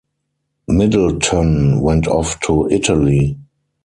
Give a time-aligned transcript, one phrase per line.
[0.67, 3.37] Middleton went off to Italy.